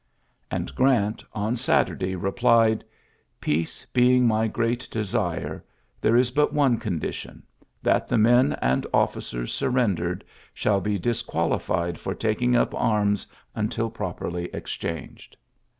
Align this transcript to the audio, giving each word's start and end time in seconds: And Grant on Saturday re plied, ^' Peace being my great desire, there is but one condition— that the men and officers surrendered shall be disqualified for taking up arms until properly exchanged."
And 0.49 0.73
Grant 0.73 1.23
on 1.31 1.55
Saturday 1.55 2.15
re 2.15 2.31
plied, 2.31 2.79
^' 2.79 2.83
Peace 3.39 3.85
being 3.93 4.25
my 4.25 4.47
great 4.47 4.87
desire, 4.89 5.63
there 6.01 6.15
is 6.15 6.31
but 6.31 6.51
one 6.51 6.79
condition— 6.79 7.43
that 7.83 8.07
the 8.07 8.17
men 8.17 8.53
and 8.63 8.87
officers 8.95 9.53
surrendered 9.53 10.23
shall 10.55 10.81
be 10.81 10.97
disqualified 10.97 11.99
for 11.99 12.15
taking 12.15 12.55
up 12.55 12.73
arms 12.73 13.27
until 13.53 13.91
properly 13.91 14.45
exchanged." 14.55 15.37